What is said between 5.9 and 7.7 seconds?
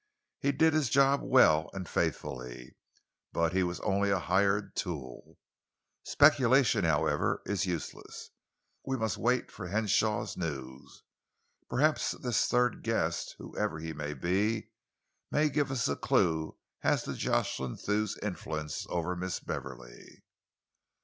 Speculation, however, is